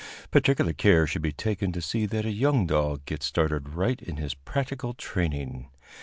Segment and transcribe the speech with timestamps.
[0.31, 4.17] Particular care should be taken to see that a young dog gets started right in
[4.17, 5.69] his practical training.